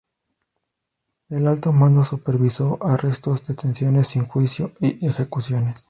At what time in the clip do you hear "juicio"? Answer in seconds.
4.25-4.73